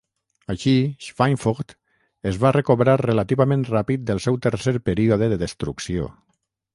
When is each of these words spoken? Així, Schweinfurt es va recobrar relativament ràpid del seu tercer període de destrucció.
Així, 0.51 0.71
Schweinfurt 1.07 1.75
es 2.31 2.39
va 2.45 2.51
recobrar 2.57 2.95
relativament 3.03 3.65
ràpid 3.73 4.07
del 4.07 4.23
seu 4.25 4.39
tercer 4.47 4.73
període 4.89 5.29
de 5.35 5.39
destrucció. 5.43 6.09